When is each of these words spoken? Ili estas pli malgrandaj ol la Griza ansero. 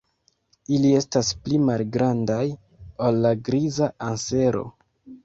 Ili 0.77 0.93
estas 0.99 1.27
pli 1.43 1.59
malgrandaj 1.65 2.39
ol 3.09 3.21
la 3.27 3.33
Griza 3.49 3.91
ansero. 4.09 4.65